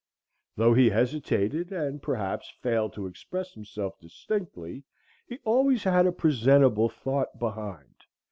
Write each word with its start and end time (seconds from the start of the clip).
Though 0.55 0.73
he 0.73 0.89
hesitated, 0.89 1.71
and 1.71 2.01
perhaps 2.01 2.51
failed 2.59 2.91
to 2.93 3.05
express 3.05 3.53
himself 3.53 3.99
distinctly, 3.99 4.83
he 5.27 5.37
always 5.45 5.83
had 5.83 6.07
a 6.07 6.11
presentable 6.11 6.89
thought 6.89 7.37
behind. 7.37 7.97